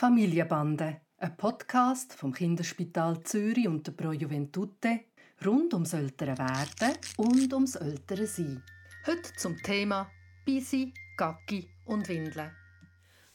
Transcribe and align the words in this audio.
Familienbande, 0.00 1.02
ein 1.18 1.36
Podcast 1.36 2.14
vom 2.14 2.32
Kinderspital 2.32 3.22
Zürich 3.22 3.68
und 3.68 3.86
der 3.86 3.92
Pro 3.92 4.12
Juventute 4.12 5.00
rund 5.44 5.74
ums 5.74 5.92
ältere 5.92 6.38
Werden 6.38 6.96
und 7.18 7.52
ums 7.52 7.74
ältere 7.74 8.26
Sein. 8.26 8.64
Heute 9.06 9.30
zum 9.36 9.58
Thema 9.58 10.10
Bisi, 10.46 10.94
Gacki 11.18 11.68
und 11.84 12.08
Windeln. 12.08 12.50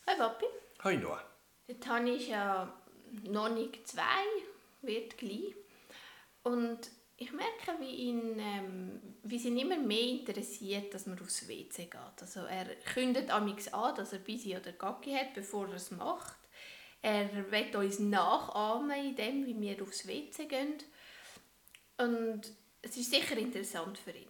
Hi 0.08 0.18
Papi. 0.18 0.46
Hi 0.84 0.98
Noah. 0.98 1.22
Der 1.68 1.80
Tani 1.80 2.16
ist 2.16 2.30
ja 2.30 2.74
noch 3.26 3.50
nicht 3.50 3.88
zwei, 3.88 4.26
wird 4.82 5.20
gleich. 5.20 5.54
Und 6.42 6.90
ich 7.18 7.32
merke, 7.32 7.80
wie, 7.80 7.94
ihn, 8.10 8.40
ähm, 8.40 9.02
wie 9.22 9.38
ihn 9.38 9.60
immer 9.60 9.78
mehr 9.78 10.02
interessiert, 10.02 10.96
dass 10.96 11.06
man 11.06 11.20
aufs 11.20 11.48
WC 11.48 11.86
geht. 11.86 12.22
Also 12.22 12.40
er 12.40 12.66
kündet 12.92 13.30
amix 13.30 13.68
an, 13.68 13.94
dass 13.94 14.14
er 14.14 14.20
Bisi 14.20 14.58
oder 14.58 14.72
Gacki 14.72 15.14
hat, 15.14 15.36
bevor 15.36 15.68
er 15.68 15.76
es 15.76 15.92
macht. 15.92 16.40
Er 17.06 17.30
will 17.52 17.76
uns 17.76 18.00
nachahmen 18.00 18.90
in 18.90 19.16
dem, 19.16 19.46
wie 19.46 19.62
wir 19.62 19.80
aufs 19.84 20.08
WC 20.08 20.48
gehen. 20.48 20.74
Und 22.00 22.42
es 22.82 22.98
ist 22.98 23.12
sicher 23.12 23.38
interessant 23.38 24.00
für 24.00 24.10
ihn. 24.10 24.28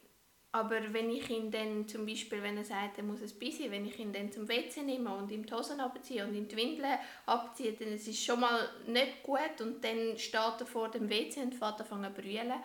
Aber 0.52 0.82
wenn 0.92 1.10
ich 1.10 1.30
ihn 1.30 1.50
dann 1.50 1.88
zum 1.88 2.06
Beispiel, 2.06 2.44
wenn 2.44 2.58
er 2.58 2.66
sagt, 2.66 2.98
er 2.98 3.06
muss 3.06 3.22
ein 3.22 3.40
bisschen, 3.40 3.72
wenn 3.72 3.86
ich 3.86 3.98
ihn 3.98 4.12
dann 4.12 4.30
zum 4.30 4.50
WC 4.50 4.84
nehme 4.84 5.16
und 5.16 5.32
ihm 5.32 5.46
die 5.46 5.54
Hosen 5.54 5.80
abziehe 5.80 6.26
und 6.26 6.36
ihm 6.36 6.50
die 6.50 6.58
Windeln 6.58 7.00
abziehe, 7.26 7.72
dann 7.72 7.94
ist 7.94 8.10
es 8.10 8.22
schon 8.22 8.42
mal 8.42 8.70
nicht 8.88 9.24
gut 9.24 9.62
und 9.62 9.82
dann 9.82 10.18
steht 10.18 10.60
er 10.60 10.66
vor 10.66 10.92
dem 10.92 11.10
WC 11.10 11.44
und 11.44 11.55
fährt 11.55 11.80
an 11.90 12.04
zu 12.04 12.22
brüllen. 12.22 12.55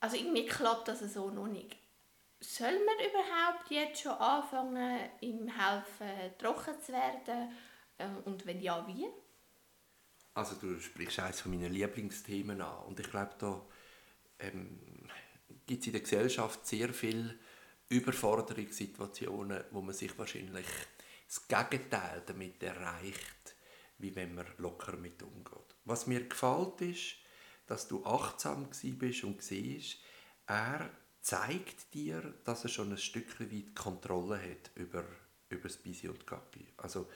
Also 0.00 0.16
irgendwie 0.16 0.44
klappt 0.44 0.88
das 0.88 1.00
so 1.00 1.30
noch 1.30 1.46
nicht. 1.46 1.78
Soll 2.40 2.78
man 2.84 3.08
überhaupt 3.08 3.70
jetzt 3.70 4.02
schon 4.02 4.12
anfangen, 4.12 5.00
ihm 5.22 5.48
helfen, 5.48 6.36
trocken 6.38 6.78
zu 6.82 6.92
werden? 6.92 7.56
Äh, 7.98 8.08
und 8.24 8.46
wenn 8.46 8.60
ja, 8.60 8.86
wie? 8.86 9.06
Also 10.34 10.54
du 10.54 10.80
sprichst 10.80 11.18
eines 11.18 11.40
von 11.40 11.52
meinen 11.52 11.72
Lieblingsthemen 11.72 12.60
an 12.60 12.86
und 12.86 13.00
ich 13.00 13.10
glaube, 13.10 13.34
da 13.38 13.60
ähm, 14.38 14.78
gibt 15.66 15.80
es 15.80 15.86
in 15.88 15.92
der 15.92 16.02
Gesellschaft 16.02 16.66
sehr 16.66 16.94
viele 16.94 17.36
Überforderungssituationen, 17.88 19.64
wo 19.72 19.80
man 19.80 19.94
sich 19.94 20.16
wahrscheinlich 20.18 20.66
das 21.26 21.48
Gegenteil 21.48 22.22
damit 22.26 22.62
erreicht, 22.62 23.56
wie 23.98 24.14
wenn 24.14 24.34
man 24.34 24.46
locker 24.58 24.96
mit 24.96 25.22
umgeht. 25.22 25.76
Was 25.84 26.06
mir 26.06 26.26
gefällt 26.28 26.80
ist, 26.82 27.16
dass 27.66 27.88
du 27.88 28.04
achtsam 28.04 28.68
bist 28.82 29.24
und 29.24 29.42
siehst, 29.42 29.98
er 30.46 30.90
zeigt 31.20 31.92
dir, 31.92 32.34
dass 32.44 32.64
er 32.64 32.70
schon 32.70 32.92
ein 32.92 32.98
Stück 32.98 33.40
weit 33.40 33.74
Kontrolle 33.74 34.40
hat 34.40 34.70
über, 34.74 35.04
über 35.50 35.68
das 35.68 35.76
Bisi 35.76 36.08
und 36.08 36.26
Gabi. 36.26 36.66
Also 36.76 37.08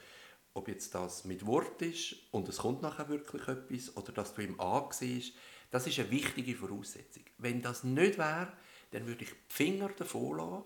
ob 0.53 0.67
jetzt 0.67 0.93
das 0.93 1.25
mit 1.25 1.45
Wort 1.45 1.81
ist 1.81 2.15
und 2.31 2.47
es 2.47 2.57
kommt 2.57 2.81
nachher 2.81 3.09
wirklich 3.09 3.47
etwas 3.47 3.95
oder 3.97 4.11
dass 4.11 4.33
du 4.33 4.41
ihm 4.41 4.59
ansiehst, 4.59 5.33
das 5.71 5.87
ist 5.87 5.99
eine 5.99 6.11
wichtige 6.11 6.55
Voraussetzung. 6.55 7.23
Wenn 7.39 7.61
das 7.61 7.83
nicht 7.83 8.17
wäre, 8.17 8.53
dann 8.91 9.07
würde 9.07 9.23
ich 9.23 9.31
die 9.31 9.35
Finger 9.53 9.89
davon 9.89 10.37
lassen, 10.37 10.63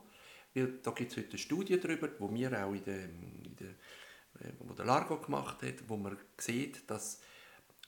weil 0.54 0.80
da 0.84 0.92
gibt 0.92 1.12
es 1.12 1.18
heute 1.18 1.30
eine 1.30 1.38
Studie 1.38 1.80
darüber, 1.80 2.10
wo 2.20 2.34
wir 2.34 2.66
auch 2.66 2.74
in 2.74 2.84
der, 2.84 3.04
in 3.06 3.56
der 3.58 3.70
äh, 4.40 4.52
wo 4.60 4.74
der 4.74 4.86
Largo 4.86 5.18
gemacht 5.20 5.62
hat, 5.64 5.88
wo 5.88 5.98
man 5.98 6.18
sieht, 6.38 6.90
dass 6.90 7.22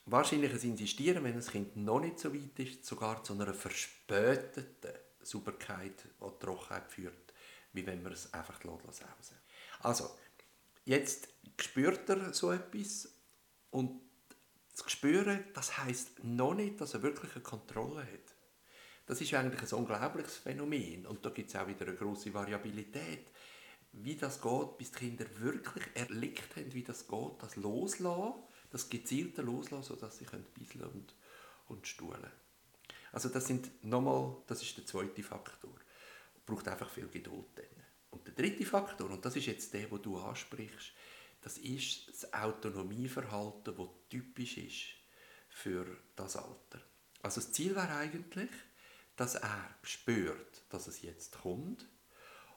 wahrscheinlich 0.05 0.51
ein 0.51 0.61
Insistieren, 0.61 1.23
wenn 1.23 1.35
das 1.35 1.51
Kind 1.51 1.75
noch 1.75 1.99
nicht 1.99 2.19
so 2.19 2.33
weit 2.33 2.57
ist, 2.57 2.85
sogar 2.85 3.23
zu 3.23 3.33
einer 3.33 3.53
verspäteten 3.53 4.93
Sauberkeit 5.21 6.05
oder 6.19 6.39
Trockenheit 6.39 6.91
führt, 6.91 7.33
wie 7.73 7.85
wenn 7.85 8.01
man 8.01 8.13
es 8.13 8.33
einfach 8.33 8.61
sausen 8.61 9.05
Also, 9.81 10.09
jetzt 10.85 11.29
spürt 11.59 12.09
er 12.09 12.33
so 12.33 12.51
etwas 12.51 13.09
und 13.71 14.01
das 14.75 14.91
Spüren, 14.91 15.43
das 15.53 15.77
heißt 15.77 16.23
noch 16.23 16.53
nicht, 16.53 16.79
dass 16.79 16.93
er 16.93 17.01
wirklich 17.01 17.33
eine 17.33 17.43
Kontrolle 17.43 18.01
hat. 18.01 18.35
Das 19.05 19.19
ist 19.21 19.33
eigentlich 19.33 19.71
ein 19.71 19.79
unglaubliches 19.79 20.37
Phänomen 20.37 21.05
und 21.05 21.25
da 21.25 21.31
gibt 21.31 21.49
es 21.49 21.55
auch 21.55 21.67
wieder 21.67 21.87
eine 21.87 21.95
große 21.95 22.33
Variabilität, 22.33 23.31
wie 23.91 24.15
das 24.15 24.39
geht, 24.41 24.77
bis 24.77 24.91
die 24.91 24.99
Kinder 24.99 25.25
wirklich 25.39 25.83
erlebt 25.95 26.55
haben, 26.55 26.73
wie 26.73 26.83
das 26.83 27.07
geht, 27.07 27.31
das 27.41 27.55
Loslassen, 27.55 28.33
das 28.69 28.87
gezielte 28.89 29.41
Loslassen, 29.41 29.83
sodass 29.83 30.17
sie 30.19 30.25
bisschen 30.53 30.83
und, 30.83 31.15
und 31.67 31.87
stuhlen 31.87 32.23
Also 33.11 33.29
das 33.29 33.47
sind 33.47 33.83
nochmal, 33.83 34.37
das 34.47 34.61
ist 34.61 34.77
der 34.77 34.85
zweite 34.85 35.23
Faktor. 35.23 35.73
Braucht 36.45 36.67
einfach 36.67 36.89
viel 36.89 37.07
Geduld 37.07 37.47
dann. 37.55 37.65
Und 38.11 38.25
der 38.27 38.33
dritte 38.33 38.65
Faktor, 38.65 39.09
und 39.09 39.23
das 39.23 39.35
ist 39.35 39.45
jetzt 39.45 39.73
der, 39.73 39.89
wo 39.91 39.97
du 39.97 40.17
ansprichst, 40.17 40.93
das 41.41 41.57
ist 41.57 42.07
das 42.09 42.33
Autonomieverhalten, 42.33 43.75
das 43.75 43.87
typisch 44.09 44.57
ist 44.57 44.85
für 45.49 45.85
das 46.15 46.35
Alter. 46.35 46.81
Also 47.21 47.41
das 47.41 47.51
Ziel 47.51 47.75
wäre 47.75 47.95
eigentlich, 47.95 48.49
dass 49.15 49.35
er 49.35 49.75
spürt, 49.83 50.63
dass 50.69 50.87
es 50.87 51.01
jetzt 51.01 51.39
kommt 51.39 51.87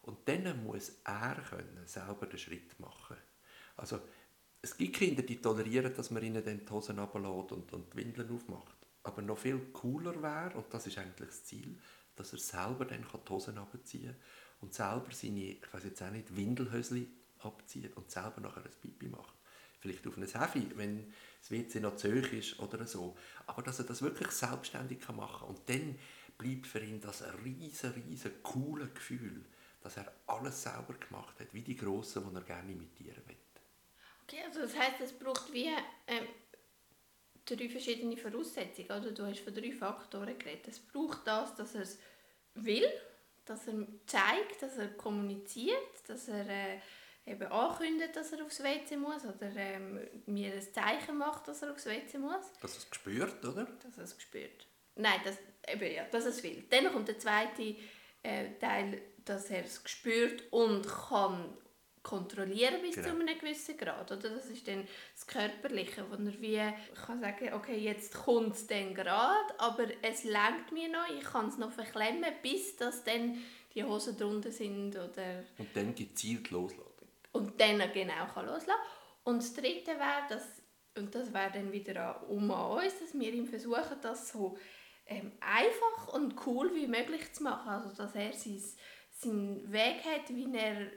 und 0.02 0.28
dann 0.28 0.64
muss 0.64 0.92
er 1.04 1.36
können, 1.48 1.86
selber 1.86 2.26
den 2.26 2.38
Schritt 2.38 2.78
machen. 2.78 3.16
Also 3.76 4.00
es 4.60 4.76
gibt 4.76 4.96
Kinder, 4.96 5.22
die 5.22 5.40
tolerieren, 5.40 5.94
dass 5.94 6.10
man 6.10 6.22
ihnen 6.22 6.44
dann 6.44 6.64
die 6.64 6.70
Hosen 6.70 6.98
runterlässt 6.98 7.52
und, 7.52 7.72
und 7.72 7.92
die 7.92 7.96
Windeln 7.96 8.30
aufmacht. 8.30 8.76
Aber 9.02 9.22
noch 9.22 9.38
viel 9.38 9.58
cooler 9.72 10.22
wäre, 10.22 10.56
und 10.56 10.72
das 10.72 10.86
ist 10.86 10.98
eigentlich 10.98 11.30
das 11.30 11.44
Ziel, 11.44 11.80
dass 12.14 12.32
er 12.32 12.38
selber 12.38 12.84
dann 12.84 13.02
die 13.02 13.30
Hosen 13.30 13.58
runterziehen 13.58 14.12
kann 14.12 14.22
und 14.62 14.72
selber 14.72 15.10
seine, 15.10 15.50
ich 15.50 15.72
weiß 15.74 15.84
jetzt 15.84 16.02
auch 16.02 16.10
nicht, 16.10 16.34
Windelhösli 16.34 17.08
abzieht 17.40 17.94
und 17.96 18.10
selber 18.10 18.40
nachher 18.40 18.64
ein 18.64 18.70
Pipi 18.80 19.08
macht. 19.08 19.34
Vielleicht 19.80 20.06
auf 20.06 20.16
einem 20.16 20.28
Heavy, 20.28 20.70
wenn 20.76 21.12
das 21.40 21.50
WC 21.50 21.80
noch 21.80 21.96
zu 21.96 22.08
hoch 22.08 22.32
ist 22.32 22.58
oder 22.60 22.86
so. 22.86 23.16
Aber 23.46 23.62
dass 23.62 23.80
er 23.80 23.84
das 23.84 24.00
wirklich 24.00 24.30
selbstständig 24.30 25.06
machen 25.08 25.40
kann. 25.40 25.48
Und 25.48 25.68
dann 25.68 25.98
bleibt 26.38 26.68
für 26.68 26.78
ihn 26.78 27.00
das 27.00 27.22
ein 27.22 27.34
riesen, 27.44 27.90
riesen 27.92 28.42
cooles 28.44 28.94
Gefühl, 28.94 29.44
dass 29.82 29.96
er 29.96 30.12
alles 30.28 30.62
selber 30.62 30.94
gemacht 30.94 31.40
hat, 31.40 31.52
wie 31.52 31.62
die 31.62 31.76
Grossen, 31.76 32.24
die 32.30 32.36
er 32.36 32.42
gerne 32.42 32.72
imitieren 32.72 33.22
will. 33.26 33.36
Okay, 34.22 34.44
also 34.46 34.60
das 34.60 34.78
heisst, 34.78 35.00
es 35.00 35.12
braucht 35.12 35.52
wie 35.52 35.66
ähm, 36.06 36.28
drei 37.44 37.68
verschiedene 37.68 38.16
Voraussetzungen. 38.16 38.90
Oder? 38.90 39.10
Du 39.10 39.26
hast 39.26 39.40
von 39.40 39.52
drei 39.52 39.72
Faktoren 39.72 40.38
geredet. 40.38 40.68
Es 40.68 40.78
braucht 40.78 41.26
das, 41.26 41.56
dass 41.56 41.74
er 41.74 41.82
es 41.82 41.98
will, 42.54 42.88
dass 43.44 43.66
er 43.66 43.74
zeigt, 44.06 44.62
dass 44.62 44.76
er 44.78 44.88
kommuniziert, 44.88 46.08
dass 46.08 46.28
er... 46.28 46.48
Äh, 46.48 46.78
eben 47.26 47.46
ankündigt, 47.50 48.16
dass 48.16 48.32
er 48.32 48.44
aufs 48.44 48.62
WC 48.62 48.96
muss 48.96 49.24
oder 49.24 49.50
ähm, 49.56 50.00
mir 50.26 50.54
ein 50.54 50.72
Zeichen 50.72 51.18
macht, 51.18 51.46
dass 51.48 51.62
er 51.62 51.72
aufs 51.72 51.86
WC 51.86 52.18
muss. 52.18 52.52
Dass 52.60 52.74
er 52.74 52.78
es 52.78 52.88
spürt, 52.90 53.44
oder? 53.44 53.64
Dass 53.64 53.96
er 53.96 54.04
es 54.04 54.20
spürt. 54.20 54.66
Nein, 54.96 55.20
das, 55.24 55.38
eben, 55.68 55.92
ja, 55.92 56.04
dass 56.04 56.24
er 56.24 56.30
es 56.30 56.42
will. 56.42 56.64
Dann 56.68 56.92
kommt 56.92 57.08
der 57.08 57.18
zweite 57.18 57.76
äh, 58.22 58.50
Teil, 58.60 59.00
dass 59.24 59.50
er 59.50 59.64
es 59.64 59.82
spürt 59.86 60.52
und 60.52 60.86
kann 60.86 61.56
kontrollieren 62.02 62.82
bis 62.82 62.96
genau. 62.96 63.08
zu 63.08 63.14
einem 63.14 63.38
gewissen 63.38 63.76
Grad. 63.76 64.10
Oder? 64.10 64.30
Das 64.30 64.46
ist 64.46 64.66
dann 64.66 64.86
das 65.14 65.26
Körperliche, 65.26 66.04
wo 66.10 66.14
er 66.14 66.40
wie 66.40 66.60
kann 67.06 67.20
sagen 67.20 67.52
okay, 67.54 67.78
jetzt 67.78 68.14
kommt 68.14 68.54
es 68.54 68.66
dann 68.66 68.94
gerade, 68.94 69.58
aber 69.58 69.86
es 70.02 70.24
lenkt 70.24 70.72
mir 70.72 70.88
noch, 70.88 71.08
ich 71.16 71.24
kann 71.24 71.48
es 71.48 71.58
noch 71.58 71.72
verklemmen, 71.72 72.24
bis 72.42 72.76
das 72.76 73.04
dann 73.04 73.38
die 73.74 73.84
Hosen 73.84 74.16
drunter 74.16 74.50
sind. 74.50 74.96
Oder 74.96 75.44
und 75.58 75.68
dann 75.74 75.94
gezielt 75.94 76.50
loslassen 76.50 76.92
und 77.32 77.60
dann 77.60 77.78
genau 77.92 78.26
kann 78.32 78.46
loslassen 78.46 78.80
Und 79.24 79.38
das 79.38 79.54
Dritte 79.54 79.92
wäre, 79.92 80.26
dass, 80.28 80.62
und 80.96 81.14
das 81.14 81.32
wäre 81.32 81.50
dann 81.52 81.72
wieder 81.72 82.28
um 82.28 82.50
an 82.50 82.82
uns, 82.82 82.98
dass 83.00 83.18
wir 83.18 83.32
ihm 83.32 83.46
versuchen, 83.46 83.96
das 84.02 84.30
so 84.30 84.58
ähm, 85.06 85.32
einfach 85.40 86.12
und 86.12 86.34
cool 86.46 86.74
wie 86.74 86.86
möglich 86.86 87.32
zu 87.32 87.42
machen. 87.42 87.68
Also 87.68 87.94
dass 87.96 88.14
er 88.14 88.32
sein, 88.32 88.62
seinen 89.10 89.72
Weg 89.72 90.04
hat, 90.04 90.28
wie 90.28 90.54
er 90.54 90.90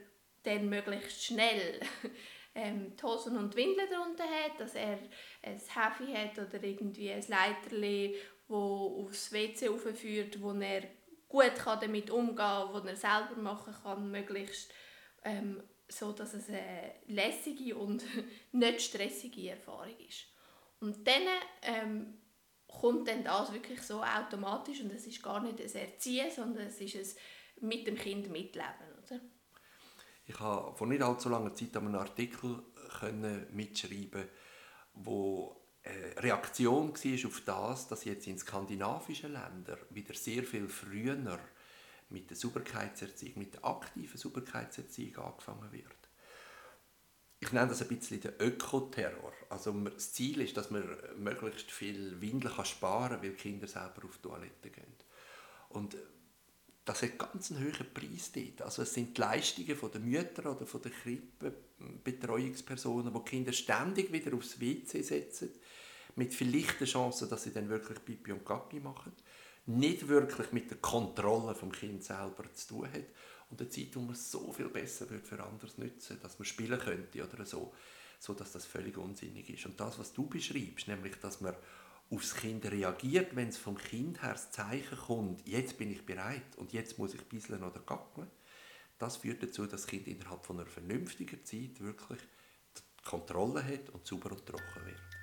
dann 0.46 0.68
möglichst 0.68 1.24
schnell 1.24 1.80
ähm, 2.54 2.96
die 2.96 3.02
Hosen 3.02 3.36
und 3.36 3.52
die 3.52 3.58
Windeln 3.58 3.88
darunter 3.90 4.24
hat, 4.24 4.58
dass 4.58 4.74
er 4.74 4.98
ein 5.42 5.60
Heavy 5.74 6.12
hat 6.12 6.38
oder 6.38 6.62
irgendwie 6.62 7.12
ein 7.12 7.24
Leiterli, 7.26 8.16
wo 8.48 9.04
aufs 9.04 9.32
WC 9.32 9.68
führt, 9.78 10.40
wo 10.40 10.52
er 10.52 10.82
gut 11.28 11.54
kann 11.56 11.80
damit 11.80 12.10
umgehen 12.10 12.36
kann, 12.36 12.72
wo 12.72 12.78
er 12.78 12.96
selber 12.96 13.36
machen 13.36 13.74
kann, 13.82 14.10
möglichst 14.10 14.72
ähm, 15.24 15.62
so 15.88 16.12
dass 16.12 16.34
es 16.34 16.48
eine 16.48 16.94
lässige 17.06 17.76
und 17.76 18.04
nicht 18.52 18.82
stressige 18.82 19.50
Erfahrung 19.50 19.96
ist. 20.08 20.26
Und 20.80 21.06
dann 21.06 21.22
ähm, 21.62 22.18
kommt 22.66 23.08
dann 23.08 23.24
das 23.24 23.52
wirklich 23.52 23.80
so 23.82 24.02
automatisch 24.02 24.80
und 24.80 24.92
es 24.92 25.06
ist 25.06 25.22
gar 25.22 25.40
nicht 25.40 25.60
ein 25.60 25.74
Erziehen, 25.82 26.30
sondern 26.30 26.66
es 26.66 26.80
ist 26.80 26.96
ein 26.96 27.68
mit 27.68 27.86
dem 27.86 27.96
Kind 27.96 28.28
mitleben. 28.30 28.66
Oder? 29.02 29.20
Ich 30.26 30.38
habe 30.40 30.76
vor 30.76 30.86
nicht 30.86 31.02
allzu 31.02 31.28
langer 31.28 31.54
Zeit 31.54 31.76
einen 31.76 31.94
Artikel 31.94 32.62
mitschreiben, 33.52 34.28
wo 34.94 35.56
eine 35.84 36.22
Reaktion 36.22 36.92
war 36.92 37.28
auf 37.28 37.40
das, 37.44 37.88
dass 37.88 38.04
jetzt 38.04 38.26
in 38.26 38.38
skandinavischen 38.38 39.32
Ländern 39.32 39.78
wieder 39.90 40.14
sehr 40.14 40.42
viel 40.42 40.68
früher 40.68 41.16
mit 42.08 42.30
der 42.30 42.36
Sauberkeitserziehung, 42.36 43.38
mit 43.38 43.54
der 43.54 43.64
aktiven 43.64 44.18
Sauberkeitserziehung 44.18 45.16
angefangen 45.24 45.70
wird. 45.72 45.86
Ich 47.38 47.52
nenne 47.52 47.68
das 47.68 47.82
ein 47.82 47.88
bisschen 47.88 48.20
den 48.20 48.32
Ökoterror. 48.40 49.32
Also 49.50 49.72
das 49.72 50.12
Ziel 50.12 50.40
ist, 50.40 50.56
dass 50.56 50.70
man 50.70 50.84
möglichst 51.18 51.70
viel 51.70 52.20
Windeln 52.20 52.54
kann 52.54 52.64
sparen 52.64 53.10
kann, 53.10 53.22
weil 53.22 53.32
Kinder 53.32 53.68
selber 53.68 54.04
auf 54.04 54.16
die 54.16 54.22
Toilette 54.22 54.70
gehen. 54.70 54.96
Und 55.68 55.96
das 56.86 57.02
hat 57.02 57.18
ganz 57.18 57.50
einen 57.50 57.64
hohen 57.64 57.92
Preis 57.92 58.30
dort. 58.32 58.62
Also 58.62 58.80
es 58.82 58.94
sind 58.94 59.16
die 59.16 59.20
Leistungen 59.20 59.76
der 59.92 60.00
Mütter 60.00 60.52
oder 60.52 60.64
der 60.64 60.92
Krippenbetreuungspersonen, 60.92 63.12
die 63.12 63.24
Kinder 63.28 63.52
ständig 63.52 64.12
wieder 64.12 64.32
aufs 64.34 64.60
WC 64.60 65.02
setzen, 65.02 65.50
mit 66.14 66.32
viel 66.32 66.56
leichten 66.56 66.84
Chancen, 66.84 67.28
dass 67.28 67.42
sie 67.42 67.52
dann 67.52 67.68
wirklich 67.68 68.04
Pipi 68.04 68.30
und 68.30 68.46
Kacki 68.46 68.78
machen. 68.78 69.10
Nicht 69.66 70.06
wirklich 70.06 70.52
mit 70.52 70.70
der 70.70 70.78
Kontrolle 70.78 71.56
vom 71.56 71.72
Kind 71.72 72.04
selber 72.04 72.44
zu 72.54 72.68
tun 72.68 72.92
hat. 72.92 73.06
Und 73.50 73.60
eine 73.60 73.68
Zeit, 73.68 73.88
wo 73.94 74.00
man 74.00 74.14
so 74.14 74.52
viel 74.52 74.68
besser 74.68 75.10
wird 75.10 75.26
für 75.26 75.42
anderes 75.42 75.78
nutzen, 75.78 76.20
dass 76.22 76.38
man 76.38 76.46
spielen 76.46 76.78
könnte 76.78 77.24
oder 77.24 77.44
so, 77.44 77.74
so 78.20 78.32
dass 78.32 78.52
das 78.52 78.64
völlig 78.64 78.96
unsinnig 78.96 79.50
ist. 79.50 79.66
Und 79.66 79.80
das, 79.80 79.98
was 79.98 80.12
du 80.12 80.28
beschreibst, 80.28 80.86
nämlich, 80.86 81.16
dass 81.16 81.40
man 81.40 81.56
aufs 82.10 82.34
Kind 82.34 82.64
reagiert, 82.70 83.34
wenn 83.34 83.48
es 83.48 83.56
vom 83.56 83.76
Kind 83.76 84.22
her 84.22 84.32
das 84.32 84.50
Zeichen 84.50 84.96
kommt, 84.96 85.46
jetzt 85.46 85.76
bin 85.76 85.90
ich 85.90 86.04
bereit 86.06 86.56
und 86.56 86.72
jetzt 86.72 86.98
muss 86.98 87.14
ich 87.14 87.22
bisseln 87.22 87.62
oder 87.62 87.80
gacken, 87.80 88.28
das 88.98 89.18
führt 89.18 89.42
dazu, 89.42 89.62
dass 89.62 89.82
das 89.82 89.86
Kind 89.86 90.06
innerhalb 90.06 90.44
von 90.46 90.60
einer 90.60 90.68
vernünftigen 90.68 91.44
Zeit 91.44 91.80
wirklich 91.80 92.20
die 92.76 93.04
Kontrolle 93.04 93.62
hat 93.64 93.90
und 93.90 94.06
sauber 94.06 94.32
und 94.32 94.46
trocken 94.46 94.86
wird. 94.86 95.15